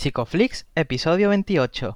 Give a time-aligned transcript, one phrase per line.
[0.00, 1.92] Psicoflix, episodio 28.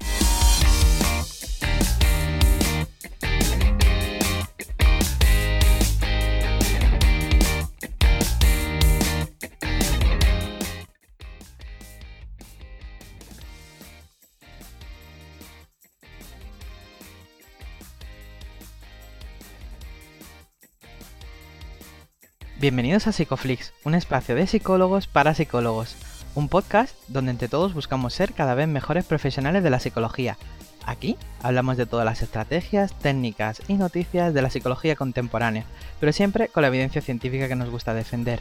[22.60, 25.96] Bienvenidos a Psicoflix, un espacio de psicólogos para psicólogos
[26.34, 30.36] un podcast donde entre todos buscamos ser cada vez mejores profesionales de la psicología.
[30.84, 35.64] Aquí hablamos de todas las estrategias, técnicas y noticias de la psicología contemporánea,
[36.00, 38.40] pero siempre con la evidencia científica que nos gusta defender.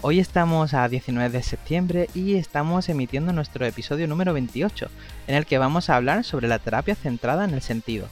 [0.00, 4.88] Hoy estamos a 19 de septiembre y estamos emitiendo nuestro episodio número 28,
[5.26, 8.08] en el que vamos a hablar sobre la terapia centrada en el sentido.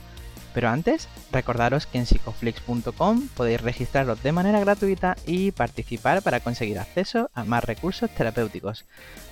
[0.52, 6.78] Pero antes, recordaros que en psicoflix.com podéis registraros de manera gratuita y participar para conseguir
[6.78, 8.84] acceso a más recursos terapéuticos.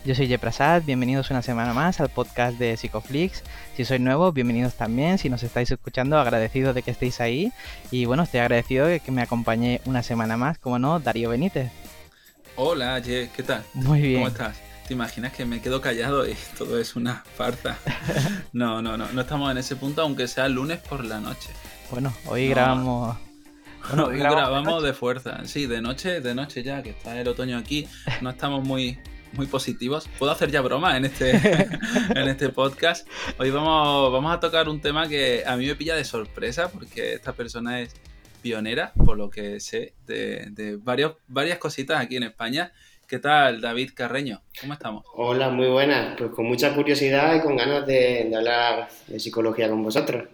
[0.04, 3.42] Yo soy Jeprasad, bienvenidos una semana más al podcast de Psicoflix.
[3.76, 5.18] Si sois nuevos, bienvenidos también.
[5.18, 7.52] Si nos estáis escuchando, agradecido de que estéis ahí.
[7.90, 11.72] Y bueno, estoy agradecido de que me acompañe una semana más, como no, Darío Benítez.
[12.54, 13.64] Hola, Je, ¿qué tal?
[13.74, 14.14] Muy bien.
[14.14, 14.67] ¿Cómo estás?
[14.88, 17.78] ¿Te imaginas que me quedo callado y todo es una farsa?
[18.54, 21.50] No, no, no, no estamos en ese punto, aunque sea lunes por la noche.
[21.90, 23.18] Bueno, hoy grabamos.
[23.86, 25.44] Bueno, hoy grabamos, de, fuerza.
[25.44, 27.86] Sí, de noche, de noche ya, que está el otoño aquí.
[28.22, 28.98] No estamos muy,
[29.34, 30.08] muy positivos.
[30.18, 31.32] Puedo hacer ya broma en este,
[32.14, 33.06] en este podcast.
[33.38, 37.12] Hoy vamos, vamos a tocar un tema que a mí me pilla de sorpresa porque
[37.12, 37.94] esta persona es
[38.40, 42.72] pionera, por lo que sé, de, de varios, varias cositas aquí en España.
[43.08, 44.42] ¿Qué tal, David Carreño?
[44.60, 45.02] ¿Cómo estamos?
[45.14, 46.14] Hola, muy buenas.
[46.18, 50.28] Pues con mucha curiosidad y con ganas de, hablar de psicología con vosotros.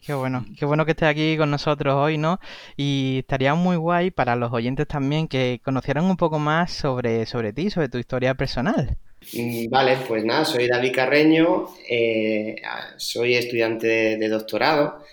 [0.00, 2.40] Qué bueno, qué bueno que estés aquí con nosotros hoy, ¿no?
[2.74, 7.52] Y estaría muy guay para los oyentes también que conocieran un poco más sobre, sobre
[7.52, 8.96] ti, sobre tu historia personal.
[9.34, 12.56] Mm, vale, pues nada, soy David Carreño, eh,
[12.96, 15.04] soy estudiante de doctorado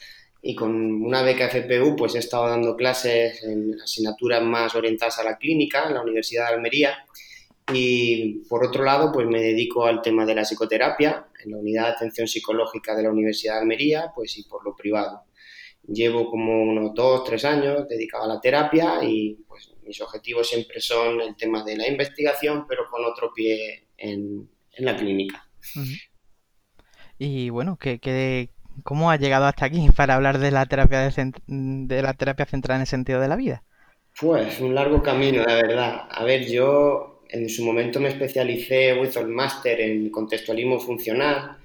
[0.49, 5.25] y con una beca FPU pues he estado dando clases en asignaturas más orientadas a
[5.25, 7.05] la clínica en la Universidad de Almería
[7.73, 11.87] y por otro lado pues me dedico al tema de la psicoterapia en la unidad
[11.87, 15.23] de atención psicológica de la Universidad de Almería pues y por lo privado.
[15.85, 20.79] Llevo como unos dos, tres años dedicado a la terapia y pues mis objetivos siempre
[20.79, 25.45] son el tema de la investigación pero con otro pie en, la clínica.
[27.19, 28.51] Y bueno, ¿qué, qué,
[28.83, 30.99] ¿Cómo ha llegado hasta aquí para hablar de la terapia
[31.47, 33.63] de, la terapia centrada en el sentido de la vida?
[34.19, 36.07] Pues un largo camino, la verdad.
[36.09, 41.57] A ver, yo en su momento me especialicé, hice el máster en contextualismo funcional.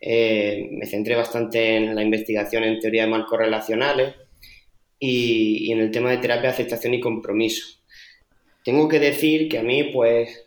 [0.00, 4.14] Eh, me centré bastante en la investigación en teoría de marcos relacionales
[4.98, 7.78] y, y en el tema de terapia, aceptación y compromiso.
[8.64, 10.45] Tengo que decir que a mí, pues,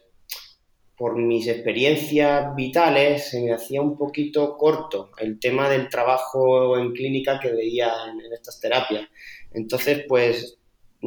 [1.00, 6.92] por mis experiencias vitales, se me hacía un poquito corto el tema del trabajo en
[6.92, 9.08] clínica que veía en, estas terapias.
[9.54, 10.58] Entonces, pues,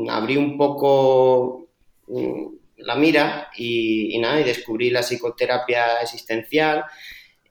[0.08, 1.68] abrí un poco
[2.06, 2.46] mm,
[2.78, 6.84] la mira y, nada, y descubrí la psicoterapia existencial,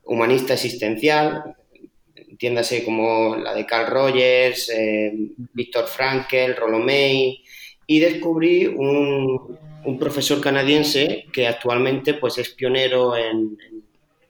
[0.02, 1.54] humanista existencial,
[2.16, 5.12] entiéndase como la de Carl Rogers, eh,
[5.54, 7.40] Víctor Frankel, Rollo May,
[7.86, 13.58] y descubrí un, un profesor canadiense que actualmente pues, es pionero en,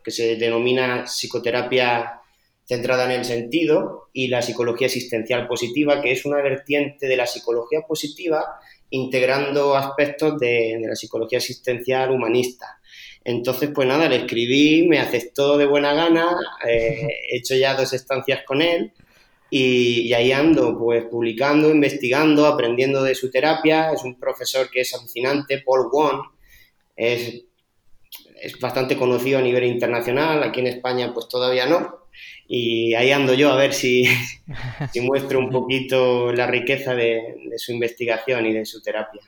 [0.02, 2.20] que se denomina psicoterapia
[2.64, 7.26] centrada en el sentido y la psicología existencial positiva, que es una vertiente de la
[7.26, 8.44] psicología positiva
[8.90, 12.80] integrando aspectos de, la psicología existencial humanista.
[13.24, 16.36] Entonces, pues nada, le escribí, me aceptó de buena gana,
[16.66, 18.92] eh, he hecho ya dos estancias con él
[19.54, 23.92] y, ahí ando, pues publicando, investigando, aprendiendo de su terapia.
[23.92, 26.22] Es un profesor que es alucinante, Paul Wong.
[26.96, 27.44] Es,
[28.40, 32.06] es bastante conocido a nivel internacional, aquí en España pues todavía no.
[32.48, 34.06] Y ahí ando yo a ver si,
[34.92, 39.20] si muestro un poquito la riqueza de, su investigación y de su terapia.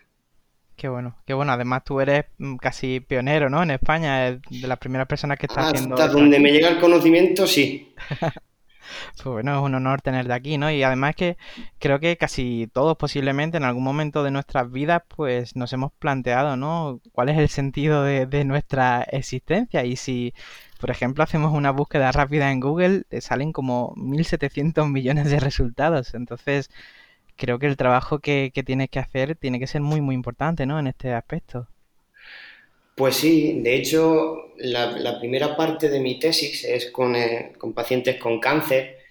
[0.74, 1.52] Qué bueno, qué bueno.
[1.52, 3.62] Además tú eres mm, casi pionero, ¿no?
[3.62, 5.96] En España, de las primeras personas que está haciendo...
[5.96, 7.94] Hasta donde me llega el conocimiento, sí.
[9.16, 10.70] Pues bueno, es un honor tenerte aquí, ¿no?
[10.70, 11.36] Y además que
[11.78, 16.56] creo que casi todos posiblemente en algún momento de nuestras vidas pues nos hemos planteado,
[16.56, 17.00] ¿no?
[17.12, 19.84] ¿Cuál es el sentido de, nuestra existencia?
[19.84, 20.34] Y si,
[20.80, 26.14] por ejemplo, hacemos una búsqueda rápida en Google, salen como 1.700 millones de resultados.
[26.14, 26.68] Entonces,
[27.36, 30.78] creo que el trabajo que, tienes que hacer tiene que ser muy, muy importante, ¿no?
[30.78, 31.68] En este aspecto.
[32.96, 38.16] Pues sí, de hecho, la, primera parte de mi tesis es con, eh, con, pacientes
[38.20, 39.03] con cáncer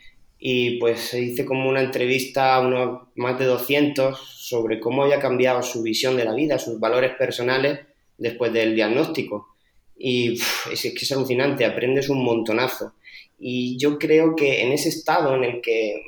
[0.46, 5.18] y pues se hice como una entrevista a unos más de 200 sobre cómo había
[5.18, 7.80] cambiado su visión de la vida, sus valores personales
[8.18, 9.56] después del diagnóstico.
[9.98, 12.92] y es que es alucinante, aprendes un montonazo.
[13.40, 16.04] Y yo creo que en ese estado en el que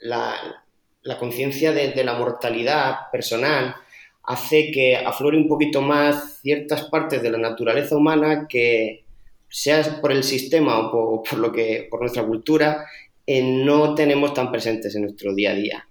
[0.00, 0.64] la,
[1.02, 3.76] la conciencia de, la mortalidad personal
[4.24, 9.04] hace que aflore un poquito más ciertas partes de la naturaleza humana que,
[9.48, 12.84] sea por el sistema o por, lo que, por nuestra cultura,
[13.30, 15.88] eh, no tenemos tan presentes en nuestro día a día.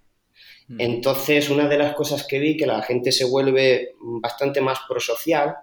[0.68, 0.82] Mm.
[0.82, 5.56] Entonces, una de las cosas que vi que la gente se vuelve bastante más prosocial,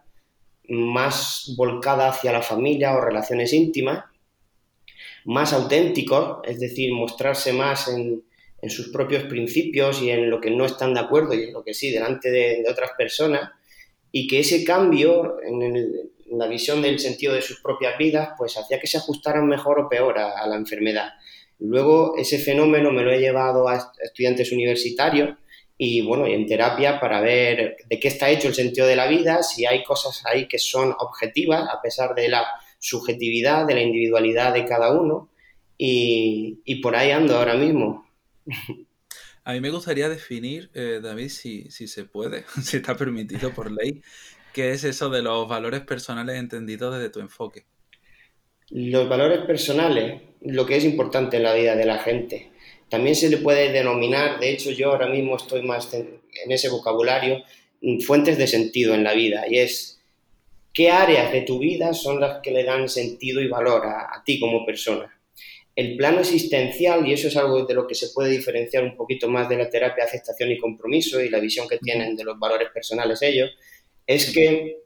[0.68, 4.04] más volcada hacia la familia o relaciones íntimas,
[5.24, 8.22] más auténtico, es decir, mostrarse más en,
[8.64, 11.62] en sus propios principios y en lo que no están de acuerdo y en lo
[11.62, 13.50] que sí, delante de, otras personas,
[14.10, 18.80] y que ese cambio en, la visión del sentido de sus propias vidas, pues hacía
[18.80, 21.10] que se ajustaran mejor o peor a, la enfermedad.
[21.58, 25.36] Luego ese fenómeno me lo he llevado a estudiantes universitarios
[25.76, 29.42] y bueno, en terapia para ver de qué está hecho el sentido de la vida,
[29.42, 32.44] si hay cosas ahí que son objetivas a pesar de la
[32.78, 35.30] subjetividad, de la individualidad de cada uno
[35.76, 38.06] y, y por ahí ando ahora mismo.
[39.46, 43.70] A mí me gustaría definir, eh, David, si, si se puede, si está permitido por
[43.70, 44.02] ley,
[44.54, 47.66] qué es eso de los valores personales entendidos desde tu enfoque.
[48.70, 52.50] Los valores personales, lo que es importante en la vida de la gente.
[52.88, 57.42] También se le puede denominar, de hecho yo ahora mismo estoy más en ese vocabulario,
[57.80, 59.44] mm, fuentes de sentido en la vida.
[59.48, 60.00] Y es
[60.72, 64.40] qué áreas de tu vida son las que le dan sentido y valor a ti
[64.40, 65.14] como persona
[65.76, 69.28] el plano existencial, y eso es algo de lo que se puede diferenciar un poquito
[69.28, 72.68] más de la terapia aceptación y compromiso y la visión que tienen de los valores
[72.72, 73.50] personales ellos,
[74.06, 74.78] es que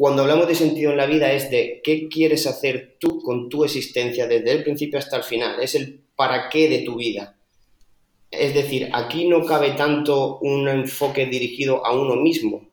[0.00, 3.64] cuando hablamos de sentido en la vida es de qué quieres hacer tú con tu
[3.64, 7.36] existencia desde el principio hasta el final, es el para qué de tu vida.
[8.30, 12.66] Es decir, aquí no cabe tanto un enfoque dirigido a uno mismo,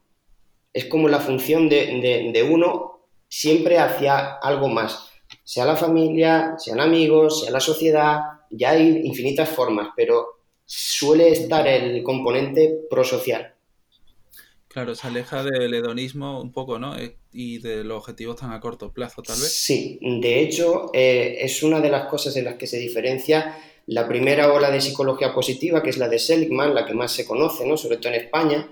[0.71, 5.07] es como la función de, de uno siempre hacia algo más
[5.43, 8.19] sea la familia, sean amigos, sea la sociedad,
[8.49, 13.56] ya hay infinitas formas, pero suele estar el componente prosocial.
[14.67, 16.97] Claro, se aleja del hedonismo un poco, ¿no?
[16.97, 19.51] Eh, y de los objetivos tan a corto plazo, tal vez.
[19.51, 24.07] Sí, de hecho, eh, es una de las cosas en las que se diferencia la
[24.07, 27.65] primera ola de psicología positiva, que es la de Seligman, la que más se conoce,
[27.65, 27.77] ¿no?
[27.77, 28.69] Sobre todo en España,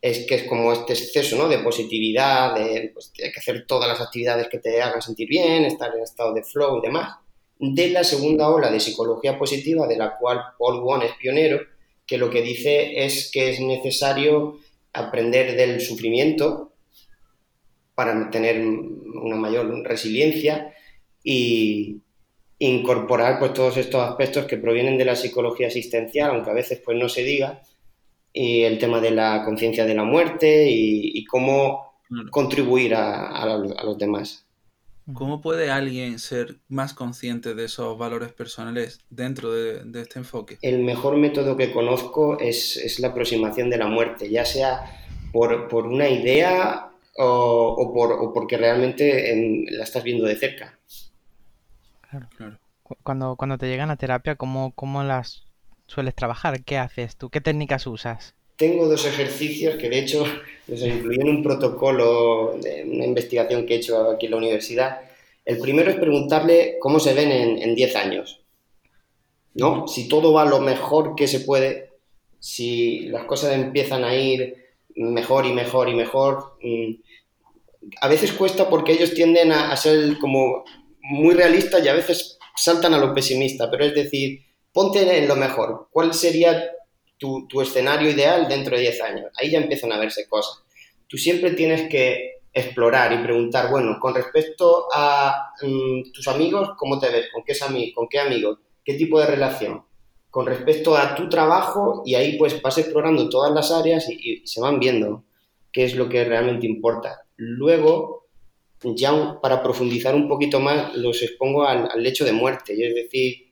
[0.00, 1.48] es que es como este exceso ¿no?
[1.48, 2.54] de positividad,
[2.92, 6.32] pues, de, que hacer todas las actividades que te hagan sentir bien, estar en estado
[6.32, 7.16] de flow y demás,
[7.58, 11.60] de la segunda ola de psicología positiva, de la cual Paul Wong es pionero,
[12.06, 14.60] que lo que dice es que es necesario
[14.96, 16.72] aprender del sufrimiento
[17.94, 20.74] para tener una mayor resiliencia
[21.22, 22.00] y
[22.58, 26.96] incorporar pues todos estos aspectos que provienen de la psicología asistencial, aunque a veces pues
[26.96, 27.62] no se diga,
[28.32, 31.94] y el tema de la conciencia de la muerte y, cómo
[32.30, 33.46] contribuir a,
[33.82, 34.45] los demás.
[35.14, 40.58] ¿Cómo puede alguien ser más consciente de esos valores personales dentro de, este enfoque?
[40.62, 45.00] El mejor método que conozco es, la aproximación de la muerte, ya sea
[45.32, 50.76] por, una idea o, por, porque realmente la estás viendo de cerca.
[52.10, 52.58] Claro, claro.
[53.02, 55.46] Cuando, cuando te llegan a terapia, ¿cómo, cómo las
[55.86, 56.64] sueles trabajar?
[56.64, 57.30] ¿Qué haces tú?
[57.30, 58.34] ¿Qué técnicas usas?
[58.56, 60.24] Tengo dos ejercicios que de hecho
[60.66, 65.00] los incluí en un protocolo de una investigación que he hecho aquí en la universidad.
[65.44, 68.40] El primero es preguntarle cómo se ven en 10 años.
[69.54, 69.86] ¿No?
[69.86, 71.90] Si todo va lo mejor que se puede,
[72.40, 74.66] si las cosas empiezan a ir
[74.96, 76.56] mejor y mejor y mejor.
[76.62, 76.94] Mm,
[78.00, 80.64] a veces cuesta porque ellos tienden a, a ser como
[81.00, 84.40] muy realistas y a veces saltan a lo pesimista, pero es decir,
[84.72, 85.88] ponte en lo mejor.
[85.90, 86.70] ¿Cuál sería
[87.18, 89.32] tu, escenario ideal dentro de 10 años?
[89.36, 90.62] Ahí ya empiezan a verse cosas.
[91.06, 96.98] Tú siempre tienes que explorar y preguntar, bueno, con respecto a mm, tus amigos, ¿cómo
[96.98, 97.26] te ves?
[97.32, 97.54] ¿Con qué,
[97.94, 98.58] ¿Con qué amigos?
[98.84, 99.84] ¿Qué tipo de relación?
[100.30, 104.60] Con respecto a tu trabajo, y ahí pues vas explorando todas las áreas y, se
[104.60, 105.24] van viendo
[105.72, 107.22] qué es lo que realmente importa.
[107.36, 108.26] Luego,
[108.82, 113.46] ya para profundizar un poquito más, los expongo al, al lecho de muerte, es decir,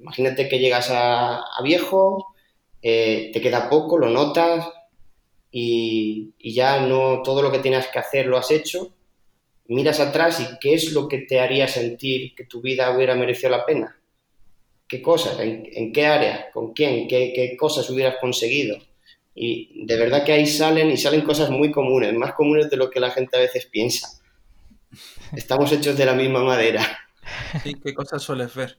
[0.00, 2.34] Imagínate que llegas a, viejo,
[2.82, 4.68] eh, te queda poco, lo notas
[5.50, 8.92] y, ya no todo lo que tienes que hacer lo has hecho.
[9.66, 13.50] Miras atrás y qué es lo que te haría sentir que tu vida hubiera merecido
[13.50, 14.00] la pena.
[14.86, 15.38] ¿Qué cosas?
[15.40, 16.50] ¿En, qué área?
[16.52, 17.06] ¿Con quién?
[17.06, 18.78] ¿Qué, ¿Qué cosas hubieras conseguido?
[19.34, 22.90] Y de verdad que ahí salen y salen cosas muy comunes, más comunes de lo
[22.90, 24.08] que la gente a veces piensa.
[25.36, 26.82] Estamos hechos de la misma madera.
[27.62, 28.78] ¿qué cosas sueles ver?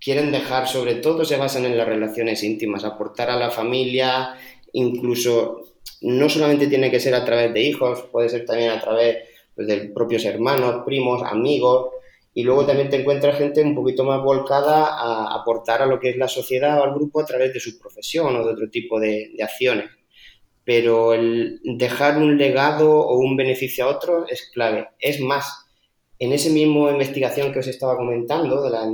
[0.00, 4.34] Quieren dejar, sobre todo se basan en las relaciones íntimas, aportar a la familia,
[4.72, 5.64] incluso
[6.02, 9.18] no solamente tiene que ser a través de hijos, puede ser también a través
[9.54, 11.90] pues, de propios hermanos, primos, amigos,
[12.32, 16.10] y luego también te encuentras gente un poquito más volcada a aportar a lo que
[16.10, 19.00] es la sociedad o al grupo a través de su profesión o de otro tipo
[19.00, 19.90] de, acciones.
[20.64, 24.88] Pero el dejar un legado o un beneficio a otro es clave.
[25.00, 25.66] Es más,
[26.20, 28.84] en esa misma investigación que os estaba comentando de la,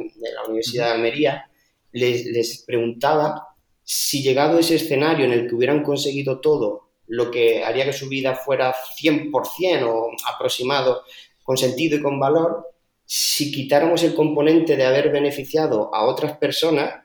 [0.46, 1.50] Universidad de Almería,
[1.90, 3.48] les, les preguntaba
[3.82, 7.92] si llegado a ese escenario en el que hubieran conseguido todo, lo que haría que
[7.92, 11.02] su vida fuera 100% o aproximado
[11.42, 12.68] con sentido y con valor,
[13.04, 17.04] si quitáramos el componente de haber beneficiado a otras personas,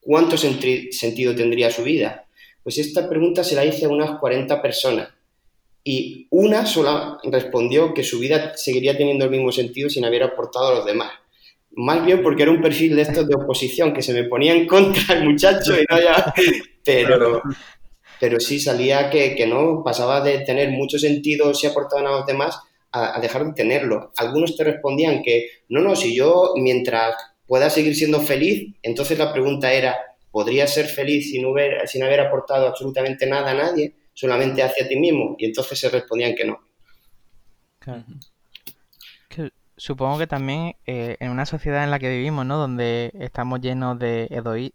[0.00, 2.26] ¿cuánto sentido tendría su vida?
[2.64, 5.15] Pues esta pregunta se la hice a unas 40 personas
[5.88, 10.66] y una sola respondió que su vida seguiría teniendo el mismo sentido sin haber aportado
[10.66, 11.12] a los demás.
[11.76, 14.66] Más bien porque era un perfil de estos de oposición que se me ponía en
[14.66, 16.34] contra el muchacho y no ya...
[16.84, 17.42] Pero,
[18.20, 22.26] pero sí salía que, que no, pasaba de tener mucho sentido si aportaban a los
[22.26, 22.60] demás
[22.92, 24.12] a, dejar de tenerlo.
[24.16, 29.32] Algunos te respondían que, no, no, si yo mientras pueda seguir siendo feliz, entonces la
[29.32, 29.96] pregunta era,
[30.30, 34.96] ¿podrías ser feliz sin, haber, sin haber aportado absolutamente nada a nadie, solamente hacia ti
[34.96, 35.36] mismo?
[35.38, 36.58] Y entonces se respondían que no.
[39.76, 42.56] supongo que también eh, en una sociedad en la que vivimos, ¿no?
[42.56, 44.28] Donde estamos llenos de,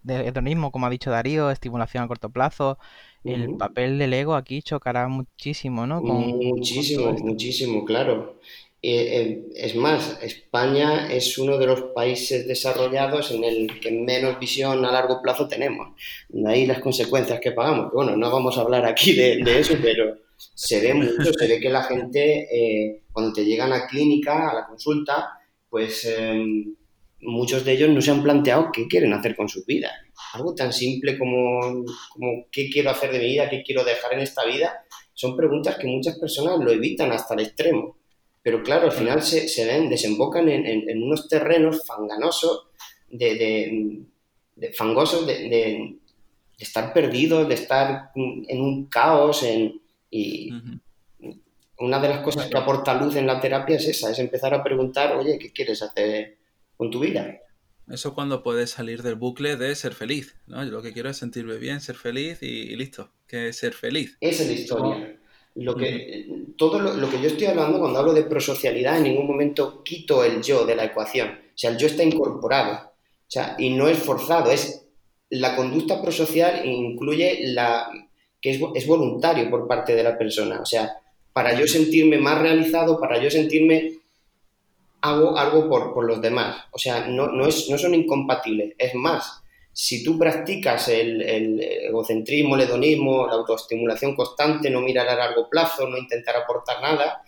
[0.04, 2.78] de hedonismo, como ha dicho Darío, estimulación a corto plazo,
[3.24, 6.02] el papel del ego aquí chocará muchísimo, ¿no?
[6.02, 8.40] muchísimo, muchísimo, claro.
[8.84, 14.84] Eh, es más, España es uno de los países desarrollados en el que menos visión
[14.84, 15.90] a largo plazo tenemos.
[16.30, 17.92] De ahí las consecuencias que pagamos.
[17.94, 21.70] Bueno, no vamos a hablar aquí de, eso, pero se ve mucho, se ve que
[21.70, 25.30] la gente, eh, cuando te llegan a clínica, a la consulta,
[25.70, 26.76] pues em,
[27.22, 29.92] muchos de ellos no se han planteado qué quieren hacer con su vida
[30.34, 31.84] algo tan simple como,
[32.52, 35.88] qué quiero hacer de mi vida, qué quiero dejar en esta vida, son preguntas que
[35.88, 37.98] muchas personas lo evitan hasta el extremo.
[38.44, 42.68] Pero claro, al final se, se ven, desembocan en, unos terrenos fanganosos,
[43.10, 44.06] de,
[44.76, 45.98] fangosos, de,
[46.58, 49.46] estar perdidos, de estar en un caos.
[50.10, 50.52] y
[51.82, 54.64] una de las cosas que aporta luz en la terapia es esa, es empezar a
[54.64, 56.38] preguntar, oye, ¿qué quieres hacer
[56.78, 57.40] con tu vida?
[57.90, 60.64] Eso cuando puedes salir del bucle de ser feliz, ¿no?
[60.64, 64.18] Yo lo que quiero es sentirme bien, ser feliz y, listo, que es ser feliz.
[64.22, 65.21] Esa es la historia.
[65.56, 66.28] Lo que,
[66.58, 70.42] todo lo, que yo estoy hablando cuando hablo de prosocialidad, en ningún momento quito el
[70.42, 71.30] yo de la ecuación.
[71.30, 72.74] O sea, el yo está incorporado.
[72.74, 74.86] O sea, y no es forzado, es
[75.30, 77.90] la conducta prosocial incluye la
[78.42, 80.60] que es, es voluntario por parte de la persona.
[80.62, 80.98] O sea,
[81.34, 84.02] para yo sentirme más realizado, para yo sentirme
[85.02, 86.66] hago algo por, los demás.
[86.72, 88.74] O sea, no, no, es, no son incompatibles.
[88.78, 89.41] Es más,
[89.74, 91.22] si tú practicas el,
[91.62, 97.22] egocentrismo, el hedonismo, la autoestimulación constante, no mirar a largo plazo, no intentar aportar nada,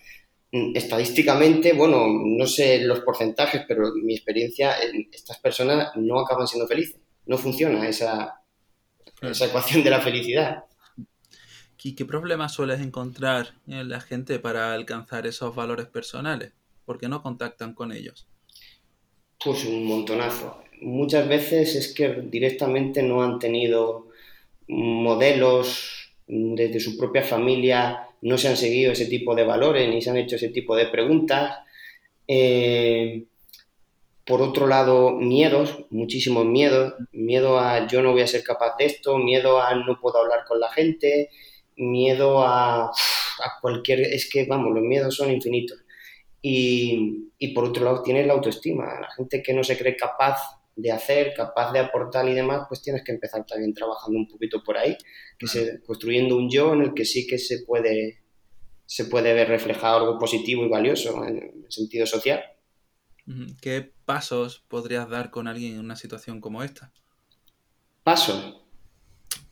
[0.52, 4.76] mm, estadísticamente, bueno, no sé los porcentajes, pero mi experiencia,
[5.12, 7.00] estas personas no acaban siendo felices.
[7.26, 8.42] No funciona esa,
[9.22, 10.66] esa ecuación de la felicidad.
[11.86, 16.54] ¿Y qué problemas sueles encontrar en la gente para alcanzar esos valores personales?
[16.86, 18.26] ¿Por qué no contactan con ellos?
[19.44, 20.64] Pues un montonazo.
[20.84, 24.08] Muchas veces es que directamente no han tenido
[24.68, 30.10] modelos desde su propia familia, no se han seguido ese tipo de valores ni se
[30.10, 31.58] han hecho ese tipo de preguntas.
[32.28, 33.26] Eh,
[34.26, 36.94] por otro lado, miedos, muchísimos miedos.
[37.12, 40.46] Miedo a yo no voy a ser capaz de esto, miedo a no puedo hablar
[40.48, 41.30] con la gente,
[41.76, 44.02] miedo a, a cualquier...
[44.02, 45.84] Es que, vamos, los miedos son infinitos.
[46.42, 49.00] Y, y, por otro lado tienes la autoestima.
[49.00, 52.82] La gente que no se cree capaz de hacer, capaz de aportar y demás, pues
[52.82, 54.98] tienes que empezar también trabajando un poquito por ahí,
[55.38, 58.24] que se, construyendo un yo en el que sí que se puede,
[58.86, 62.44] se puede ver reflejado algo positivo y valioso en el sentido social.
[63.62, 66.92] ¿Qué pasos podrías dar con alguien en una situación como esta?
[68.04, 68.62] Pasos.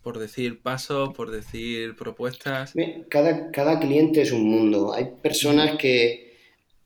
[0.01, 2.73] Por decir pasos, por decir propuestas.
[3.09, 4.93] Cada, cada cliente es un mundo.
[4.93, 6.30] Hay personas que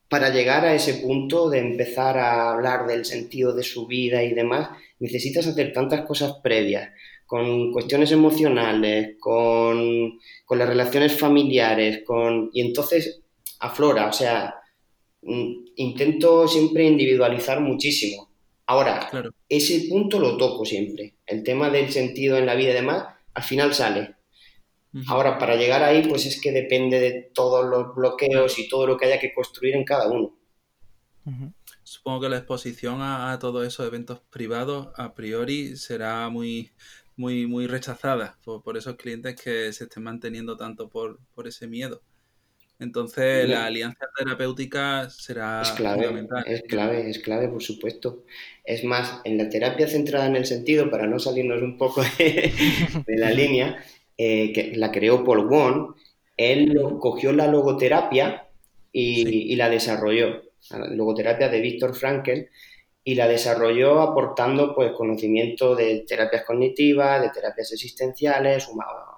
[0.09, 4.33] para llegar a ese punto de empezar a hablar del sentido de su vida y
[4.33, 4.69] demás,
[4.99, 6.91] necesitas hacer tantas cosas previas,
[7.25, 10.19] con cuestiones emocionales, con,
[10.49, 13.21] las relaciones familiares, con y entonces
[13.59, 14.55] aflora, o sea,
[15.23, 18.29] mm, intento siempre individualizar muchísimo.
[18.67, 19.09] Ahora,
[19.47, 21.15] ese punto lo toco siempre.
[21.25, 24.14] El tema del sentido en la vida y demás, al final sale.
[25.07, 28.97] Ahora, para llegar ahí, pues es que depende de todos los bloqueos y todo lo
[28.97, 30.37] que haya que construir en cada uno.
[31.83, 36.71] Supongo que la exposición a, todos esos eventos privados a priori será muy
[37.17, 42.01] muy, muy rechazada por, esos clientes que se estén manteniendo tanto por, por ese miedo.
[42.77, 46.43] Entonces, la alianza terapéutica será es clave, fundamental.
[46.45, 48.25] Es clave, es clave, por supuesto.
[48.65, 52.51] Es más, en la terapia centrada en el sentido, para no salirnos un poco de,
[53.07, 53.81] la línea,
[54.17, 55.95] eh, que la creó Paul Wong,
[56.37, 58.47] él cogió la logoterapia
[58.91, 60.43] y, y la desarrolló.
[60.69, 62.49] La logoterapia de Víctor Frankel
[63.07, 68.67] y la desarrolló aportando pues, conocimiento de terapias cognitivas, de terapias existenciales,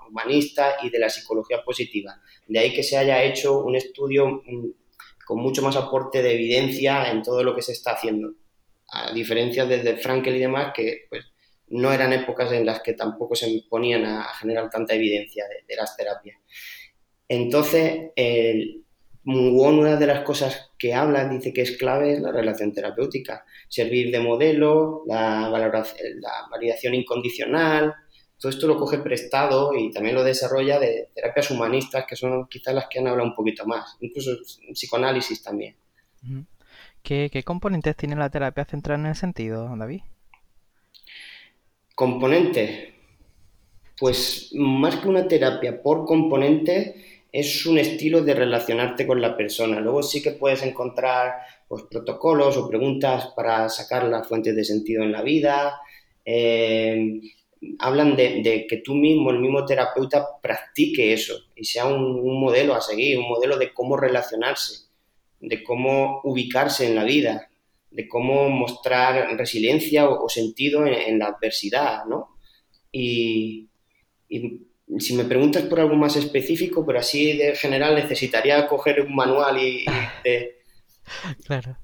[0.10, 2.20] humanistas y de la psicología positiva.
[2.48, 4.68] De ahí que se haya hecho un estudio mm,
[5.26, 8.34] con mucho más aporte de evidencia en todo lo que se está haciendo.
[8.90, 11.24] A diferencia de, Frankel y demás, que pues,
[11.70, 15.96] no eran épocas en las que tampoco se ponían a generar tanta evidencia de, las
[15.96, 16.40] terapias.
[17.28, 18.84] Entonces, el,
[19.26, 23.46] una de las cosas que habla, dice que es clave, es la relación terapéutica.
[23.68, 27.94] Servir de modelo, la, la validación incondicional,
[28.40, 32.74] todo esto lo coge prestado y también lo desarrolla de terapias humanistas, que son quizás
[32.74, 34.32] las que han hablado un poquito más, incluso
[34.74, 35.76] psicoanálisis también.
[37.02, 40.02] ¿Qué, ¿Qué, componentes tiene la terapia centrada en el sentido, David?
[41.98, 42.94] Componentes.
[43.98, 46.94] Pues más que una terapia por componentes,
[47.32, 49.80] es un estilo de relacionarte con la persona.
[49.80, 51.38] Luego sí que puedes encontrar
[51.68, 55.82] pues, protocolos o preguntas para sacar las fuentes de sentido en la vida.
[56.24, 57.20] Eh,
[57.80, 62.82] hablan de, que tú mismo, el mismo terapeuta, practique eso y sea un, modelo a
[62.82, 64.86] seguir, un modelo de cómo relacionarse,
[65.40, 67.47] de cómo ubicarse en la vida,
[67.92, 72.36] de cómo mostrar resiliencia o, sentido en, la adversidad, ¿no?
[72.92, 73.70] y
[75.00, 79.58] si me preguntas por algo más específico, pero así de general necesitaría coger un manual
[79.62, 79.86] y...
[81.46, 81.78] claro.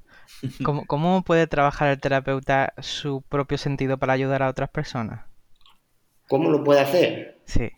[0.88, 5.26] ¿Cómo, puede trabajar el terapeuta su propio sentido para ayudar a otras personas?
[6.28, 7.40] ¿Cómo lo puede hacer?
[7.46, 7.70] Sí.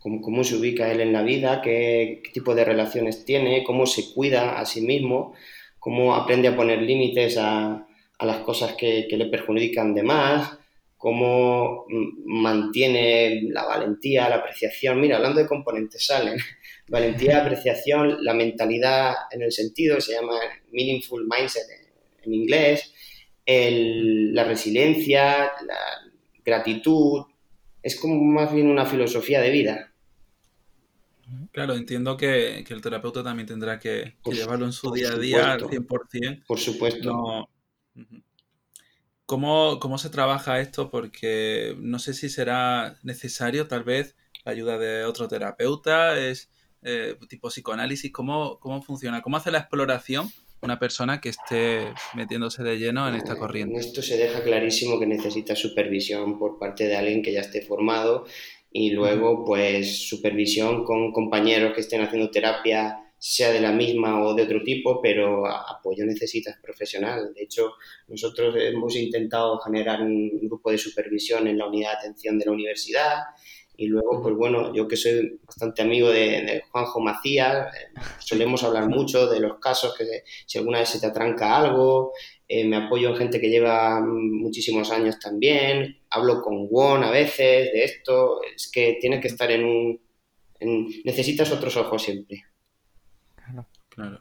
[0.00, 1.62] ¿Cómo, se ubica él en la vida?
[1.62, 3.64] ¿Qué, tipo de relaciones tiene?
[3.64, 5.34] ¿Cómo se cuida a sí mismo?
[5.82, 7.84] ¿Cómo aprende a poner límites a,
[8.20, 10.58] las cosas que, que le perjudican de más?
[11.02, 11.84] cómo
[12.26, 15.00] mantiene la valentía, la apreciación.
[15.00, 16.38] Mira, hablando de componentes, salen
[16.88, 20.38] valentía, apreciación, la mentalidad en el sentido, se llama
[20.70, 21.64] meaningful mindset
[22.22, 22.94] en, inglés,
[23.44, 25.80] la resiliencia, la
[26.44, 27.24] gratitud,
[27.82, 29.91] es como más bien una filosofía de vida.
[31.50, 35.62] Claro, entiendo que, el terapeuta también tendrá que, llevarlo en su día a día al
[35.62, 36.44] 100%.
[36.46, 37.48] Por supuesto.
[39.26, 40.90] ¿Cómo, ¿Cómo se trabaja esto?
[40.90, 46.50] Porque no sé si será necesario tal vez la ayuda de otro terapeuta, es
[46.82, 49.22] eh, tipo psicoanálisis, ¿cómo, ¿cómo funciona?
[49.22, 50.28] ¿Cómo hace la exploración
[50.62, 53.78] una persona que esté metiéndose de lleno en esta corriente?
[53.78, 58.26] Esto se deja clarísimo que necesita supervisión por parte de alguien que ya esté formado
[58.72, 64.34] y luego pues supervisión con compañeros que estén haciendo terapia sea de la misma o
[64.34, 67.32] de otro tipo, pero apoyo necesitas profesional.
[67.34, 67.74] De hecho,
[68.08, 72.52] nosotros hemos intentado generar un grupo de supervisión en la unidad de atención de la
[72.52, 73.18] universidad
[73.76, 78.88] y luego, pues bueno, yo que soy bastante amigo de, Juanjo Macías, eh, solemos hablar
[78.88, 82.12] mucho de los casos que si alguna vez se te atranca algo,
[82.46, 87.72] eh, me apoyo en gente que lleva muchísimos años también, hablo con Won a veces
[87.72, 90.00] de esto, es que tienes que estar en un...
[91.04, 92.44] necesitas otros ojos siempre.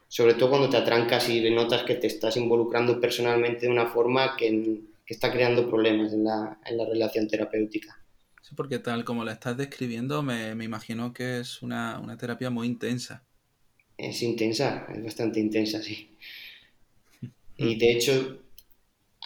[0.08, 4.36] Sobre todo cuando te atrancas y notas que te estás involucrando personalmente de una forma
[4.36, 8.00] que, está creando problemas en la, relación terapéutica.
[8.42, 13.22] Sí, porque tal como la estás describiendo, me, imagino que es una, terapia muy intensa.
[13.98, 16.16] Es intensa, es bastante intensa, sí.
[17.58, 18.41] Y de hecho,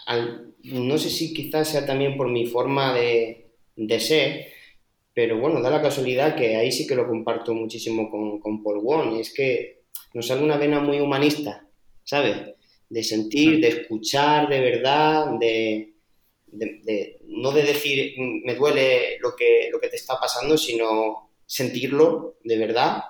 [0.07, 3.51] no sé si quizás sea también por mi forma de,
[3.99, 4.47] ser,
[5.13, 8.79] pero bueno, da la casualidad que ahí sí que lo comparto muchísimo con, con Paul
[8.79, 11.67] Wong, y es que nos sale una vena muy humanista,
[12.03, 12.35] ¿sabes?
[12.89, 15.93] De sentir, de escuchar de verdad, de,
[17.27, 18.15] no de decir
[18.45, 23.01] me duele lo que, lo que te está pasando, sino sentirlo de verdad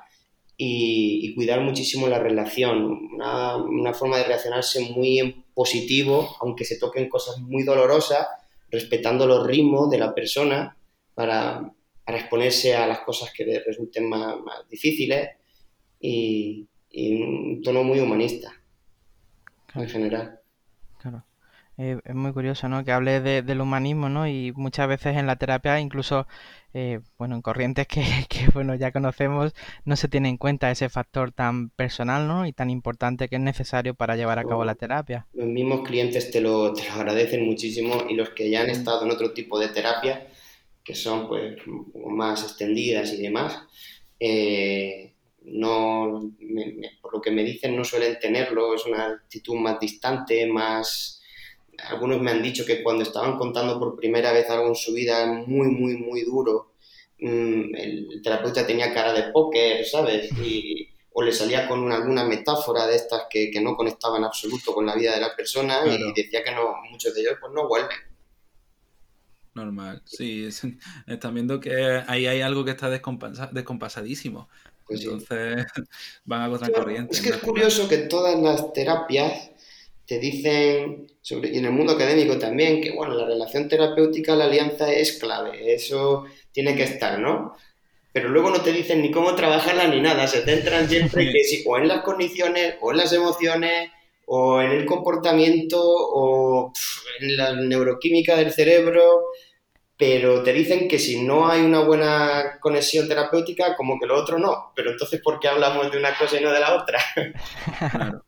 [0.58, 3.10] y, cuidar muchísimo la relación.
[3.14, 8.28] Una, forma de relacionarse muy en positivo, aunque se toquen cosas muy dolorosas,
[8.70, 10.78] respetando los ritmos de la persona
[11.14, 11.72] para,
[12.08, 15.30] exponerse a las cosas que le resulten más, más difíciles.
[16.00, 18.54] Y, y un tono muy humanista
[19.74, 20.40] en general.
[21.78, 22.86] Eh, es muy curioso, ¿no?
[22.86, 24.28] Que hable del humanismo, ¿no?
[24.28, 26.26] Y muchas veces en la terapia, incluso,
[26.74, 31.32] eh, bueno, en corrientes que, bueno, ya conocemos, no se tiene en cuenta ese factor
[31.32, 32.46] tan personal, ¿no?
[32.46, 35.28] Y tan importante que es necesario para llevar a cabo la terapia.
[35.34, 38.72] Los mismos clientes te lo, te lo agradecen muchísimo y los que ya han mm.
[38.72, 40.28] estado en otro tipo de terapia
[40.86, 41.58] que son pues
[42.06, 43.60] más extendidas y demás,
[44.20, 46.32] eh, no,
[47.02, 51.15] por lo que me dicen, no suelen tenerlo, es una actitud más distante, más...
[51.90, 55.26] Algunos me han dicho que cuando estaban contando por primera vez algo en su vida
[55.26, 56.74] muy, muy, muy duro,
[57.20, 60.32] mm, el terapeuta tenía cara de póker, ¿sabes?
[60.40, 64.74] Y, o le salía con alguna metáfora de estas que, que, no conectaban en absoluto
[64.74, 67.70] con la vida de la persona y decía que no, muchos de ellos pues no
[67.70, 67.98] vuelven.
[69.54, 70.50] Normal, sí,
[71.08, 74.50] están viendo que ahí hay algo que está descompasadísimo.
[74.86, 75.66] Pues Entonces
[76.26, 77.16] van a contracorriente.
[77.16, 79.52] Es que es curioso que todas las terapias
[80.06, 84.46] te dicen, sobre, y en el mundo académico también, que bueno, la relación terapéutica, la
[84.46, 87.56] alianza es clave, eso tiene que estar, ¿no?
[88.14, 91.64] Pero luego no te dicen ni cómo trabajarla ni nada, se centran siempre que si,
[91.66, 93.92] o en las condiciones, o en las emociones,
[94.28, 96.72] o en el comportamiento, o
[97.20, 99.26] en la neuroquímica del cerebro,
[99.98, 104.38] pero te dicen que si no hay una buena conexión terapéutica, como que lo otro
[104.40, 104.72] no.
[104.76, 107.00] Pero entonces, ¿por qué hablamos de una cosa y no de la otra?
[107.92, 108.25] Claro.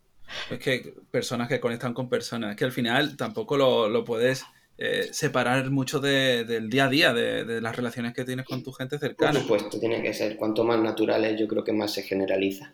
[0.49, 4.43] Es que personas que conectan con personas, es que al final tampoco lo, puedes
[4.77, 8.99] eh, separar mucho del día a día, de, las relaciones que tienes con tu gente
[8.99, 9.33] cercana.
[9.33, 10.37] Por supuesto, tiene que ser.
[10.37, 12.73] Cuanto más naturales, yo creo que más se generaliza.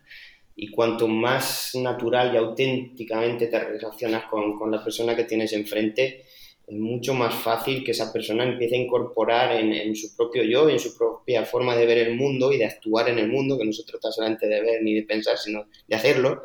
[0.56, 6.26] Y cuanto más natural y auténticamente te relacionas con, con la persona que tienes enfrente,
[6.66, 10.80] es mucho más fácil que esa persona empiece a incorporar en, su propio yo, en
[10.80, 13.74] su propia forma de ver el mundo y de actuar en el mundo, que no
[13.74, 16.44] se trata solamente de ver ni de pensar, sino de hacerlo,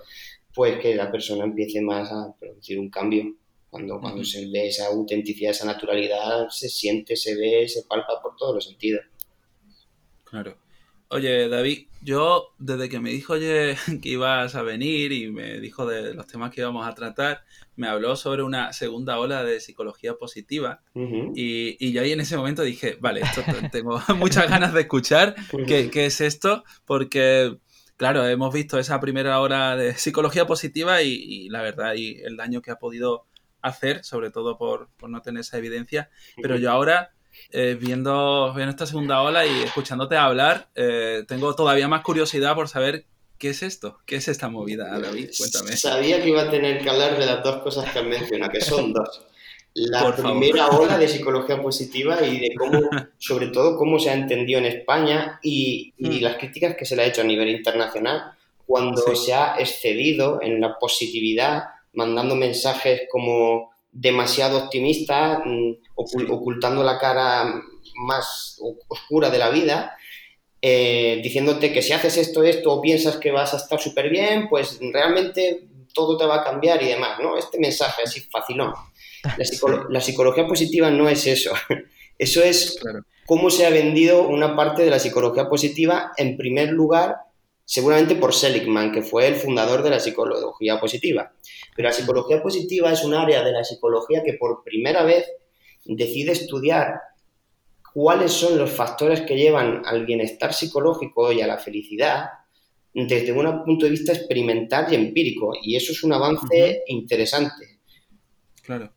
[0.59, 3.33] pues que la persona empiece más a producir un cambio.
[3.71, 8.35] Cuando, cuando se ve esa autenticidad, esa naturalidad, se siente, se ve, se palpa por
[8.35, 9.05] todos los sentidos.
[10.25, 10.59] Claro.
[11.11, 15.87] Oye, David, yo desde que me dijo oye, que ibas a venir y me dijo
[15.87, 17.45] de los temas que íbamos a tratar,
[17.77, 20.83] me habló sobre una segunda ola de psicología positiva
[21.37, 25.37] y, y, yo ahí en ese momento dije, vale, esto tengo muchas ganas de escuchar
[25.69, 27.59] qué, qué, es esto, porque
[27.99, 32.39] claro, hemos visto esa primera hora de psicología positiva y, y la verdad y el
[32.39, 33.27] daño que ha podido
[33.61, 36.09] hacer, sobre todo por, por no tener esa evidencia,
[36.41, 37.13] pero yo ahora
[37.51, 42.69] eh, viendo, viendo esta segunda ola y escuchándote hablar, eh, tengo todavía más curiosidad por
[42.69, 43.07] saber
[43.39, 45.31] qué es esto, qué es esta movida, David.
[45.37, 45.77] Cuéntame.
[45.77, 48.61] Sabía que iba a tener que hablar de las dos cosas que has mencionado, que
[48.61, 49.23] son dos.
[49.87, 52.81] La primera ola de psicología positiva y de cómo,
[53.19, 56.23] sobre todo, cómo se ha entendido en España y, y mm.
[56.23, 58.33] las críticas que se le ha hecho a nivel internacional
[58.69, 61.65] cuando se ha excedido en la positividad,
[61.95, 67.63] mandando mensajes como demasiado optimista, mm, ocultando la cara
[67.95, 69.97] más oscura de la vida,
[70.61, 74.49] eh, diciéndote que si haces esto, esto o piensas que vas a estar súper bien,
[74.51, 77.39] pues realmente todo te va a cambiar y demás, ¿no?
[77.39, 78.59] Este mensaje así fácil,
[79.25, 81.53] La, la psicología positiva no es eso.
[82.19, 82.81] Eso es
[83.27, 87.17] cómo se ha vendido una parte de la psicología positiva, en primer lugar,
[87.65, 91.33] seguramente por Seligman, que fue el fundador de la psicología positiva.
[91.77, 95.31] Pero la psicología positiva es un área de la psicología que por primera vez
[95.85, 97.01] decide estudiar
[97.95, 102.27] cuáles son los factores que llevan al bienestar psicológico y a la felicidad
[102.93, 105.53] desde un punto de vista experimental y empírico.
[105.63, 107.79] Y eso es un avance interesante.
[108.63, 108.91] Claro.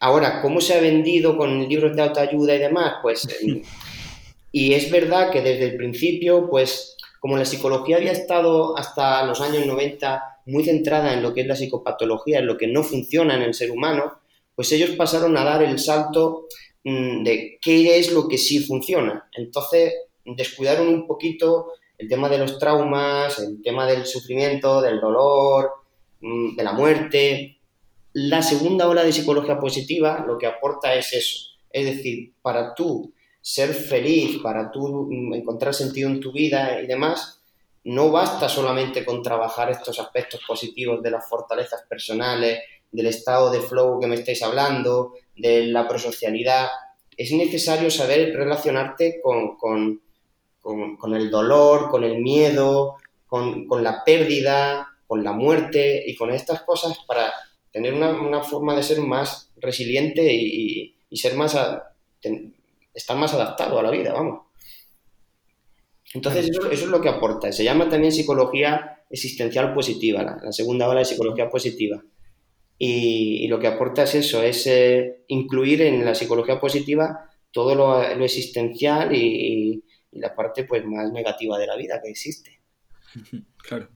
[0.00, 2.94] Ahora, ¿cómo se ha vendido con libros de autoayuda y demás?
[3.02, 3.26] Pues,
[4.52, 9.40] y es verdad que desde el principio, pues, como la psicología había estado hasta los
[9.40, 13.34] años 90 muy centrada en lo que es la psicopatología, en lo que no funciona
[13.34, 14.20] en el ser humano,
[14.54, 16.46] pues ellos pasaron a dar el salto
[16.84, 19.28] mm, de qué es lo que sí funciona.
[19.36, 25.70] Entonces, descuidaron un poquito el tema de los traumas, el tema del sufrimiento, del dolor,
[26.20, 27.57] mm, de la muerte.
[28.20, 31.38] La segunda ola de psicología positiva lo que aporta es eso.
[31.70, 36.88] Es decir, para tú ser feliz, para tú mm, encontrar sentido en tu vida y
[36.88, 37.40] demás,
[37.84, 42.58] no basta solamente con trabajar estos aspectos positivos de las fortalezas personales,
[42.90, 46.70] del estado de flow que me estáis hablando, de la prosocialidad.
[47.16, 50.00] Es necesario saber relacionarte con,
[51.14, 52.96] el dolor, con el miedo,
[53.28, 57.32] con, la pérdida, con la muerte y con estas cosas para
[57.72, 61.56] tener una, forma de ser más resiliente y, ser más
[62.94, 64.48] estar más adaptado a la vida, vamos.
[66.14, 67.52] Entonces, eso, es lo que aporta.
[67.52, 72.02] Se llama también psicología existencial positiva, la, segunda ola de psicología positiva.
[72.78, 78.02] Y, lo que aporta es eso, es eh, incluir en la psicología positiva todo lo,
[78.02, 82.60] existencial y, la parte pues más negativa de la vida que existe.
[83.62, 83.88] Claro.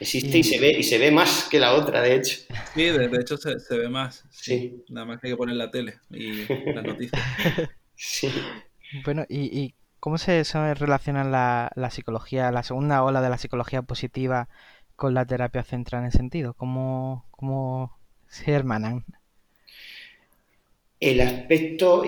[0.00, 2.38] Existe y se ve y se ve más que la otra, de hecho.
[2.74, 4.24] Sí, de, hecho se, ve más.
[4.30, 4.82] Sí.
[4.88, 7.22] Nada más que hay que poner la tele y las noticias.
[7.94, 8.32] sí.
[9.04, 10.42] Bueno, ¿y, cómo se,
[10.74, 14.48] relaciona la, la, psicología, la segunda ola de la psicología positiva
[14.96, 16.54] con la terapia centrada en el sentido?
[16.54, 17.94] ¿Cómo, cómo
[18.26, 19.04] se hermanan?
[20.98, 22.04] El aspecto,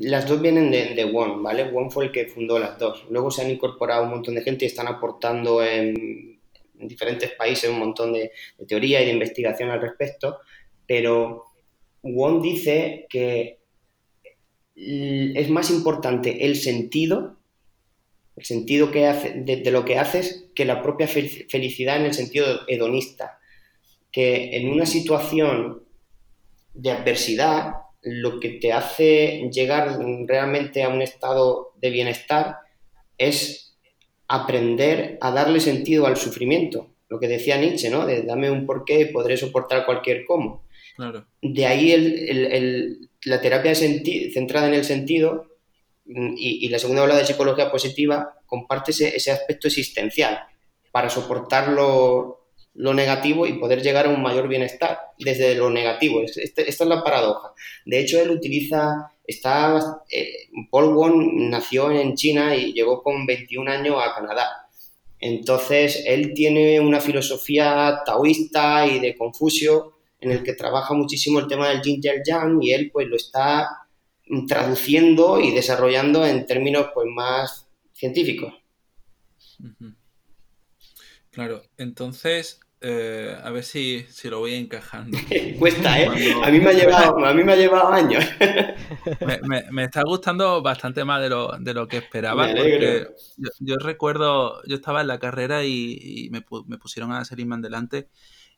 [0.00, 1.70] las dos vienen de, de Wong, ¿vale?
[1.70, 3.04] Wong fue el que fundó las dos.
[3.10, 6.35] Luego se han incorporado un montón de gente y están aportando en,
[6.78, 8.32] diferentes países un montón de,
[8.66, 10.38] teoría y de investigación al respecto,
[10.86, 11.44] pero
[12.02, 13.60] Wong dice que
[14.74, 17.38] es más importante el sentido,
[18.36, 22.46] el sentido que hace, de, lo que haces, que la propia felicidad en el sentido
[22.68, 23.38] hedonista.
[24.12, 25.84] Que en una situación
[26.74, 32.58] de adversidad, lo que te hace llegar realmente a un estado de bienestar
[33.18, 33.65] es
[34.28, 36.90] aprender a darle sentido al sufrimiento.
[37.08, 38.04] Lo que decía Nietzsche, ¿no?
[38.06, 40.64] De dame un porqué y podré soportar cualquier cómo.
[41.42, 45.46] De ahí la terapia centrada en el sentido
[46.06, 50.38] y, la segunda ola de psicología positiva comparte ese, aspecto existencial
[50.92, 56.20] para soportarlo lo negativo y poder llegar a un mayor bienestar desde lo negativo.
[56.22, 57.52] Este, esta es la paradoja.
[57.86, 63.70] De hecho, él utiliza, está, eh, Paul Wong nació en China y llegó con 21
[63.70, 64.68] años a Canadá.
[65.18, 71.46] Entonces, él tiene una filosofía taoísta y de Confucio en el que trabaja muchísimo el
[71.46, 73.86] tema del yin y el yang y él pues lo está
[74.48, 78.54] traduciendo y desarrollando en términos pues más científicos.
[81.30, 85.16] Claro, entonces eh, a ver si, lo voy encajando.
[85.58, 86.34] Cuesta, ¿eh?
[86.42, 88.24] A, mí me ha llevado, a mí me ha llevado años.
[89.70, 92.46] me, está gustando bastante más de lo, de lo que esperaba.
[92.46, 93.08] Porque
[93.60, 98.08] yo, recuerdo, yo estaba en la carrera y, me, pusieron a hacer Inman delante.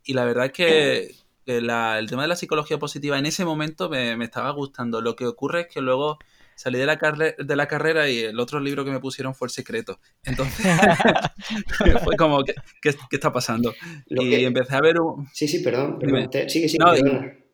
[0.04, 1.14] Y la verdad es que,
[1.46, 5.00] el tema de la psicología positiva en ese momento me, me estaba gustando.
[5.00, 6.18] Lo que ocurre es que luego
[6.58, 9.52] salí de la, de la carrera y el otro libro que me pusieron fue El
[9.52, 10.00] Secreto.
[10.24, 10.66] Entonces,
[12.04, 13.72] fue como, ¿qué, qué, está pasando?
[14.08, 15.28] y empecé a ver un...
[15.32, 15.98] Sí, sí, perdón.
[16.48, 17.44] Sigue, sigue,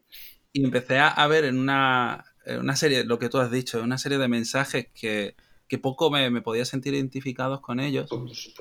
[0.52, 4.18] y, empecé a ver en una, una serie, lo que tú has dicho, una serie
[4.18, 5.34] de mensajes que,
[5.68, 8.08] que poco me, me, podía sentir identificados con ellos.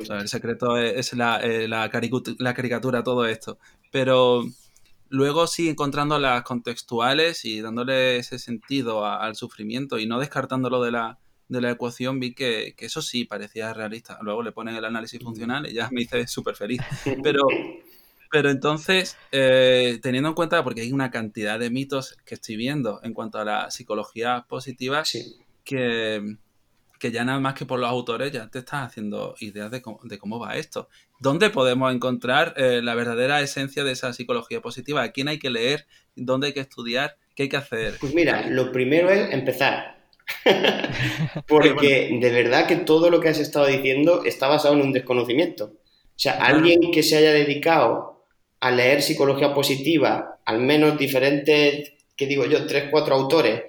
[0.10, 1.90] el secreto es, la, eh, la,
[2.40, 3.60] la, caricatura, todo esto.
[3.92, 4.44] Pero
[5.14, 10.90] Luego sí encontrando las contextuales y dándole ese sentido al sufrimiento y no descartándolo de
[10.90, 14.18] la, de la ecuación, vi que, eso sí parecía realista.
[14.24, 16.82] Luego le ponen el análisis funcional y ya me hice súper feliz.
[17.24, 17.46] Pero,
[18.32, 23.00] pero entonces, eh, teniendo en cuenta, porque hay una cantidad de mitos que estoy viendo
[23.04, 25.04] en cuanto a la psicología positiva,
[25.64, 26.38] que,
[27.00, 30.40] que ya nada más que por los autores ya te estás haciendo ideas de cómo,
[30.40, 30.90] va esto.
[31.24, 35.04] ¿Dónde podemos encontrar eh, la verdadera esencia de esa psicología positiva?
[35.04, 35.88] ¿A quién hay que leer?
[36.18, 37.16] ¿Dónde hay que estudiar?
[37.34, 37.96] ¿Qué hay que hacer?
[38.02, 40.04] Pues mira, lo primero es empezar.
[41.48, 45.72] Porque de verdad que todo lo que has estado diciendo está basado en un desconocimiento.
[45.78, 48.26] O sea, alguien que se haya dedicado
[48.60, 53.64] a leer psicología positiva, al menos diferentes, que digo yo, tres, cuatro autores,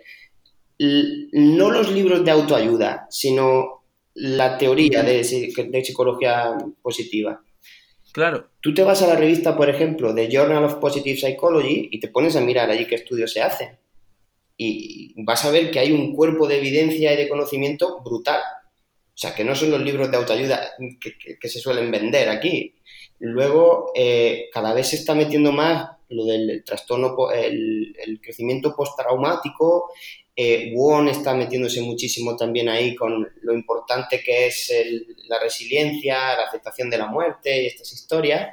[0.80, 3.73] no los libros de autoayuda, sino
[4.14, 7.42] la teoría de, psicología positiva.
[8.12, 8.48] Claro.
[8.60, 12.08] Tú te vas a la revista, por ejemplo, de Journal of Positive Psychology y te
[12.08, 13.76] pones a mirar allí qué estudios se hacen.
[14.56, 18.40] Y vas a ver que hay un cuerpo de evidencia y de conocimiento brutal.
[19.14, 20.70] O sea, que no son los libros de autoayuda
[21.40, 22.74] que, se suelen vender aquí.
[23.18, 29.90] Luego, eh, cada vez se está metiendo más lo del trastorno, el, el crecimiento postraumático,
[30.36, 34.72] eh, Won está metiéndose muchísimo también ahí con lo importante que es
[35.28, 38.50] la resiliencia, la aceptación de la muerte y estas historias.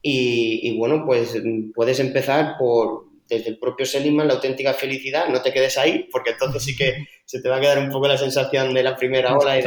[0.00, 1.36] Y, bueno, pues
[1.74, 6.30] puedes empezar por desde el propio Seligman, la auténtica felicidad, no te quedes ahí, porque
[6.30, 9.36] entonces sí que se te va a quedar un poco la sensación de la primera
[9.36, 9.62] ola y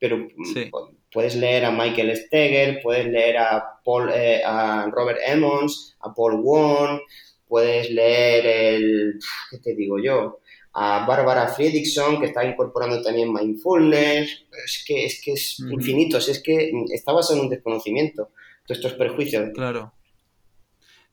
[0.00, 0.70] pero mm,
[1.12, 6.40] puedes leer a Michael Steger, puedes leer a, Paul, eh, a Robert Emmons, a Paul
[6.40, 7.00] Won,
[7.46, 9.18] puedes leer el,
[9.50, 10.40] ¿qué te digo yo?
[10.80, 14.44] A Bárbara Fredrickson, que está incorporando también mindfulness.
[14.64, 18.30] Es que es, que es infinito, es que está basado en un desconocimiento,
[18.64, 19.50] todos estos prejuicios.
[19.54, 19.92] Claro.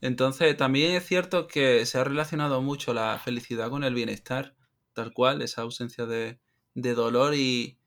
[0.00, 4.54] Entonces, también es cierto que se ha relacionado mucho la felicidad con el bienestar,
[4.92, 6.38] tal cual, esa ausencia de,
[6.74, 7.78] dolor y,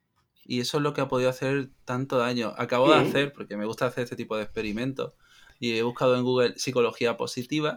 [0.45, 2.53] eso es lo que ha podido hacer tanto daño.
[2.57, 5.13] Acabo de hacer, porque me gusta hacer este tipo de experimentos,
[5.61, 7.75] y he buscado en Google psicología positiva,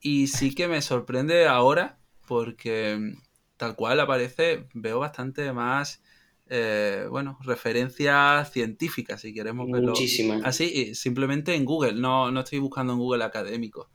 [0.00, 3.16] y sí que me sorprende ahora porque
[3.56, 6.02] tal cual aparece, veo bastante más,
[6.48, 10.42] eh, bueno, referencias científicas, si queremos verlo Muchísimas.
[10.44, 13.88] así, simplemente en Google, no, no estoy buscando en Google académico.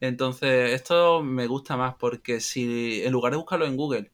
[0.00, 4.10] Entonces, esto me gusta más porque si en lugar de buscarlo en Google,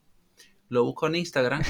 [0.69, 1.63] lo busco en Instagram.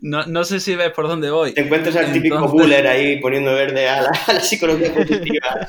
[0.00, 1.52] no, sé si ves por dónde voy.
[1.52, 5.66] Te encuentras al típico buller ahí poniendo verde a la, psicología positiva.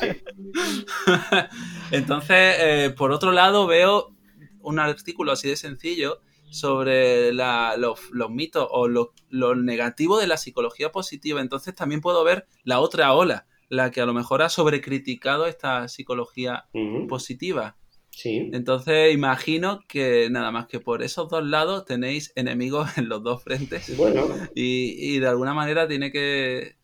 [1.93, 4.13] Entonces, eh, por otro lado, veo
[4.61, 9.13] un artículo así de sencillo sobre los, mitos o lo,
[9.55, 11.41] negativo de la psicología positiva.
[11.41, 15.87] Entonces también puedo ver la otra ola, la que a lo mejor ha sobrecriticado esta
[15.87, 16.65] psicología
[17.09, 17.75] positiva.
[18.11, 18.49] Sí.
[18.53, 23.43] Entonces imagino que nada más que por esos dos lados tenéis enemigos en los dos
[23.43, 23.97] frentes.
[23.97, 24.27] Bueno.
[24.53, 26.75] Y, de alguna manera tiene que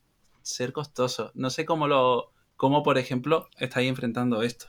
[0.41, 1.31] ser costoso.
[1.35, 4.65] No sé cómo lo, cómo por ejemplo estáis enfrentando esto.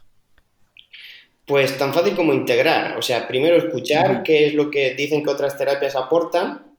[1.51, 2.97] Pues tan fácil como integrar.
[2.97, 6.77] O sea, primero escuchar qué es lo que dicen que otras terapias aportan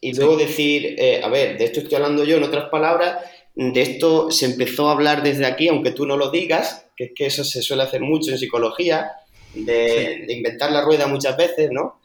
[0.00, 3.18] y luego decir, eh, a ver, de esto estoy hablando yo, en otras palabras,
[3.54, 7.10] de esto se empezó a hablar desde aquí, aunque tú no lo digas, que es
[7.14, 9.10] que eso se suele hacer mucho en psicología,
[9.52, 12.00] de, inventar la rueda muchas veces, ¿no?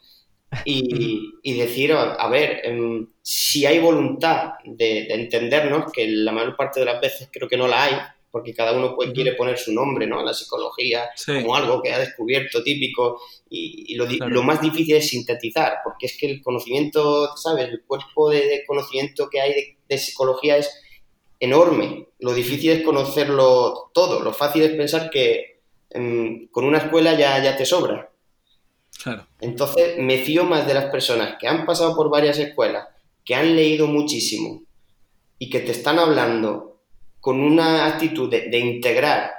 [0.66, 6.80] Y, decir, a, ver, em, si hay voluntad de, de, entendernos, que la mayor parte
[6.80, 7.94] de las veces creo que no la hay,
[8.30, 10.20] porque cada uno pues, quiere poner su nombre ¿no?
[10.20, 15.78] a la psicología como algo que ha descubierto típico y, lo, más difícil es sintetizar,
[15.82, 17.68] porque es que el conocimiento, ¿sabes?
[17.68, 20.70] El cuerpo de, conocimiento que hay de, psicología es
[21.40, 22.06] enorme.
[22.20, 24.20] Lo difícil es conocerlo todo.
[24.20, 28.12] Lo fácil es pensar que em, con una escuela ya, ya te sobra.
[29.02, 29.26] Claro.
[29.40, 32.86] Entonces me fío más de las personas que han pasado por varias escuelas,
[33.24, 34.62] que han leído muchísimo
[35.38, 36.69] y que te están hablando
[37.20, 39.30] con una actitud de, integrar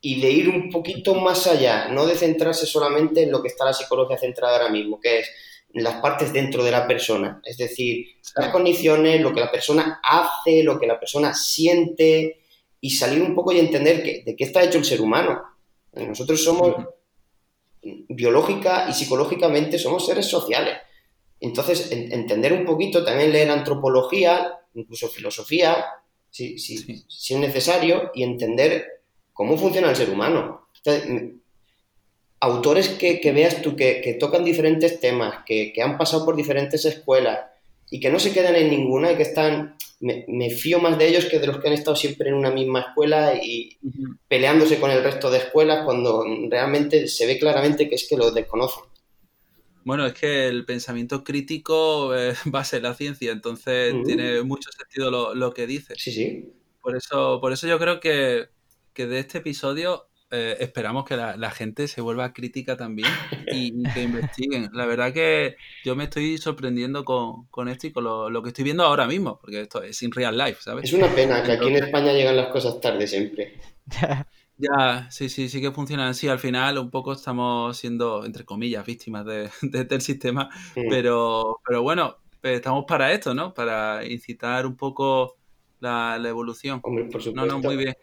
[0.00, 3.64] y de ir un poquito más allá, no de centrarse solamente en lo que está
[3.64, 5.30] la psicología centrada ahora mismo, que es
[5.72, 10.62] las partes dentro de la persona, es decir, las condiciones, lo que la persona hace,
[10.62, 12.40] lo que la persona siente
[12.80, 15.42] y salir un poco y entender que, de qué está hecho el ser humano.
[15.92, 16.76] Nosotros somos
[17.82, 20.78] biológica y psicológicamente somos seres sociales.
[21.40, 25.84] Entonces, entender un poquito, también leer antropología, incluso filosofía,
[26.36, 28.96] si, si, si es necesario, y entender
[29.32, 30.68] cómo funciona el ser humano.
[32.40, 37.40] autores que, veas tú que, tocan diferentes temas, que, han pasado por diferentes escuelas
[37.90, 41.26] y que no se quedan en ninguna y que están, me, fío más de ellos
[41.26, 43.78] que de los que han estado siempre en una misma escuela y
[44.28, 48.30] peleándose con el resto de escuelas cuando realmente se ve claramente que es que lo
[48.30, 48.84] desconocen.
[49.86, 55.32] Bueno, es que el pensamiento crítico es base de la ciencia, entonces tiene mucho sentido
[55.32, 55.96] lo, que dices.
[56.00, 56.52] Sí, sí.
[56.82, 58.48] Por eso, por eso yo creo que,
[58.96, 63.08] de este episodio eh, esperamos que la, gente se vuelva crítica también
[63.52, 64.70] y, que investiguen.
[64.72, 68.82] La verdad que yo me estoy sorprendiendo con, esto y con lo, que estoy viendo
[68.82, 70.86] ahora mismo, porque esto es in real life, ¿sabes?
[70.86, 73.60] Es una pena que aquí en España llegan las cosas tarde siempre.
[74.58, 76.28] Ya, sí, sí, sí que funcionan así.
[76.28, 79.50] Al final, un poco estamos siendo, entre comillas, víctimas de,
[79.88, 83.52] del sistema, pero, pero bueno, pues, estamos para esto, ¿no?
[83.52, 85.36] Para incitar un poco
[85.80, 86.80] la, evolución.
[86.82, 87.46] Hombre, por supuesto.
[87.46, 87.94] No, no, muy bien.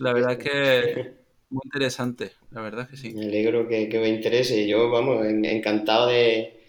[0.00, 1.14] La verdad es que
[1.50, 3.14] muy interesante, la verdad que sí.
[3.14, 4.66] Me alegro que, me interese.
[4.66, 6.60] Yo, vamos, encantado de,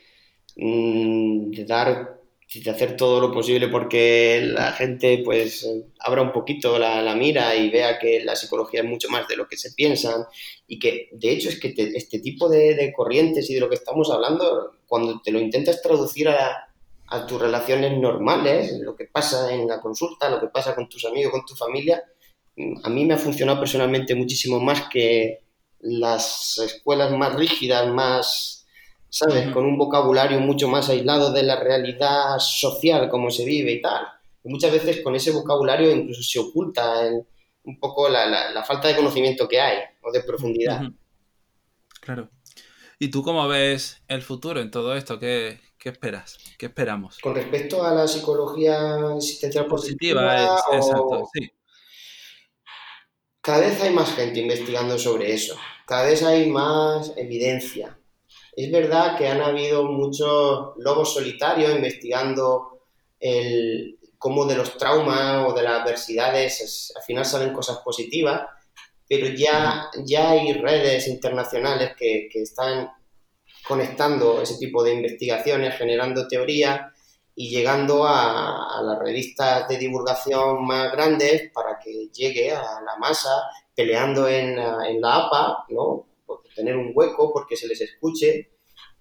[0.58, 2.17] mm, de dar
[2.54, 5.68] de hacer todo lo posible porque la gente pues
[6.00, 9.48] abra un poquito la, mira y vea que la psicología es mucho más de lo
[9.48, 10.26] que se piensan
[10.66, 14.10] y que de hecho es que este tipo de, corrientes y de lo que estamos
[14.12, 16.70] hablando, cuando te lo intentas traducir a,
[17.08, 21.06] a, tus relaciones normales, lo que pasa en la consulta, lo que pasa con tus
[21.06, 22.02] amigos, con tu familia,
[22.84, 25.42] a mí me ha funcionado personalmente muchísimo más que
[25.80, 28.57] las escuelas más rígidas, más
[29.18, 29.52] ¿sabes?
[29.52, 34.06] Con un vocabulario mucho más aislado de la realidad social, como se vive y tal.
[34.44, 37.02] muchas veces con ese vocabulario incluso se oculta
[37.64, 40.84] un poco la, falta de conocimiento que hay o de profundidad.
[42.00, 42.30] Claro.
[43.00, 45.18] ¿Y tú cómo ves el futuro en todo esto?
[45.18, 46.38] ¿Qué, esperas?
[46.60, 47.18] ¿Qué esperamos?
[47.18, 51.50] Con respecto a la psicología existencial positiva, exacto, sí.
[53.42, 57.97] Cada vez hay más gente investigando sobre eso, cada vez hay más evidencia.
[58.58, 62.80] Es verdad que han habido muchos lobos solitarios investigando
[63.20, 68.48] el, cómo de los traumas o de las adversidades al final salen cosas positivas,
[69.08, 72.92] pero ya, ya hay redes internacionales que, están
[73.68, 76.82] conectando ese tipo de investigaciones, generando teorías
[77.36, 83.44] y llegando a, las revistas de divulgación más grandes para que llegue a la masa,
[83.76, 86.07] peleando en, en la APA, ¿no?
[86.58, 88.50] Tener un hueco, porque se les escuche.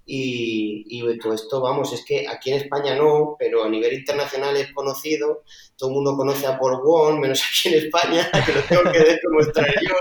[0.08, 4.56] Y, y, todo esto, vamos, es que aquí en España no, pero a nivel internacional
[4.56, 5.42] es conocido,
[5.76, 9.18] todo el mundo conoce a Paul Wong, menos aquí en España, que lo tengo que
[9.20, 9.94] demostrar yo.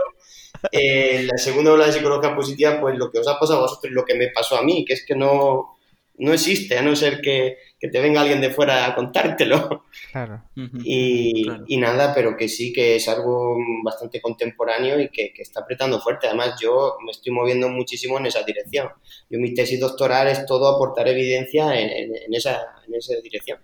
[0.72, 3.91] eh, la segunda ola de psicología positiva, pues lo que os ha pasado a vosotros
[3.91, 5.74] y lo que me pasó a mí, que es que no,
[6.18, 9.86] no existe, a no ser que, te venga alguien de fuera a contártelo.
[10.11, 10.43] Claro.
[10.84, 11.45] y,
[11.78, 16.28] nada, pero que sí que es algo bastante contemporáneo y que, está apretando fuerte.
[16.28, 18.89] Además, yo me estoy moviendo muchísimo en esa dirección.
[19.30, 23.59] Yo mi tesis doctoral es todo aportar evidencia en, esa, en esa dirección.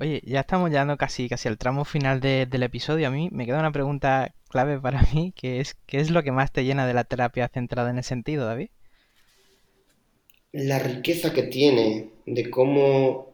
[0.00, 3.06] Oye, ya estamos llegando casi, casi al tramo final del episodio.
[3.06, 6.32] A mí me queda una pregunta clave para mí, que es ¿qué es lo que
[6.32, 8.70] más te llena de la terapia centrada en ese sentido, David?
[10.52, 13.32] La riqueza que tiene de cómo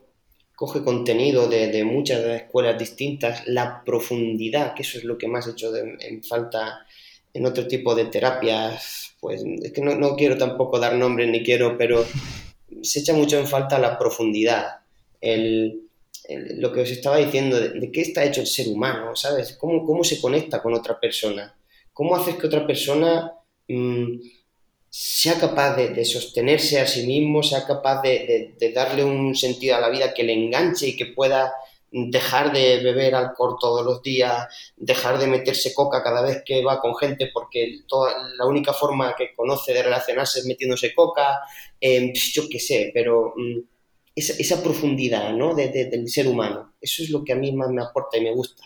[0.54, 5.50] coge contenido de, muchas escuelas distintas, la profundidad, que eso es lo que más he
[5.50, 6.86] hecho en falta
[7.34, 11.42] en otro tipo de terapias, pues es que no, no quiero tampoco dar nombres ni
[11.42, 12.06] quiero, pero
[12.82, 14.80] se echa mucho en falta la profundidad,
[15.20, 15.86] el
[16.28, 19.56] lo que os estaba diciendo, de, qué está hecho el ser humano, ¿sabes?
[19.56, 21.54] ¿Cómo, cómo se conecta con otra persona?
[21.92, 23.32] ¿Cómo haces que otra persona
[23.68, 24.16] mm,
[24.98, 29.90] sea capaz de, sostenerse a sí mismo, sea capaz de, darle un sentido a la
[29.90, 31.52] vida que le enganche y que pueda
[31.90, 36.80] dejar de beber alcohol todos los días, dejar de meterse coca cada vez que va
[36.80, 41.40] con gente porque toda, la única forma que conoce de relacionarse es metiéndose coca,
[41.78, 43.34] eh, yo qué sé, pero...
[43.36, 43.60] Mm,
[44.14, 45.54] esa, profundidad ¿no?
[45.54, 46.72] del ser humano.
[46.80, 48.62] Eso es lo que a mí más me aporta y me gusta.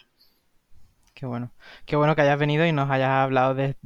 [1.20, 1.52] Qué bueno.
[1.84, 3.76] Qué bueno que hayas venido y nos hayas hablado de,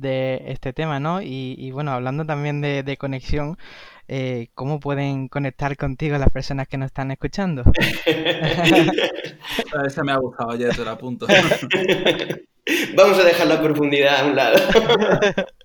[0.47, 1.21] este tema, ¿no?
[1.21, 3.59] Y, bueno, hablando también de, conexión,
[4.07, 7.65] eh, ¿cómo pueden conectar contigo las personas que nos están escuchando?
[9.85, 11.27] Esa me ha gustado, ya te lo apunto.
[12.97, 14.55] Vamos a dejar la profundidad a un lado.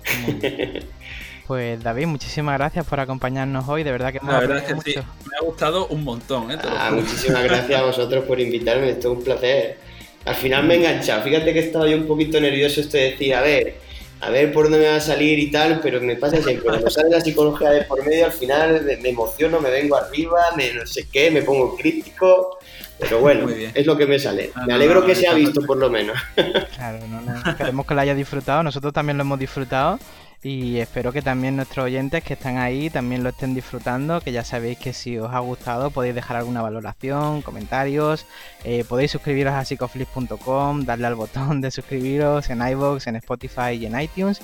[1.47, 5.37] Pues David, muchísimas gracias por acompañarnos hoy, de verdad que me, verdad que sí, me
[5.39, 6.51] ha gustado un montón.
[6.51, 6.59] ¿eh?
[6.63, 9.79] Ah, muchísimas gracias a vosotros por invitarme, esto es un placer.
[10.27, 13.35] Al final me he enganchado, fíjate que estaba yo un poquito nervioso, esto de decir,
[13.35, 13.79] a ver,
[14.21, 16.91] a ver por dónde me va a salir y tal, pero me pasa siempre, cuando
[16.91, 20.87] sale la psicología de por medio, al final me, emociono, me vengo arriba, me no
[20.87, 22.58] sé qué, me pongo crítico,
[22.99, 24.51] pero bueno, es lo que me sale.
[24.55, 26.17] Ah, me alegro que se ha visto por lo menos.
[26.75, 29.99] Claro, no, no, esperemos que lo haya disfrutado, nosotros también lo hemos disfrutado
[30.43, 34.45] y espero que también nuestros oyentes que están ahí también lo estén disfrutando, que ya
[34.45, 38.27] sabéis que si os ha gustado podéis dejar alguna valoración, comentarios,
[38.65, 43.87] eh, podéis suscribiros a psicoflip.com, darle al botón de suscribiros en iVoox, en Spotify y
[43.87, 44.41] en iTunes.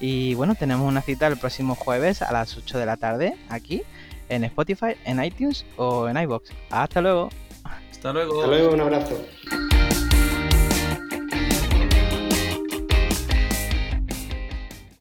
[0.00, 3.82] Y bueno, tenemos una cita el próximo jueves a las 8 de la tarde aquí
[4.28, 6.50] en Spotify, en iTunes o en iVoox.
[6.70, 7.30] Hasta luego.
[7.98, 8.42] Hasta luego.
[8.42, 9.20] Hasta luego, un abrazo.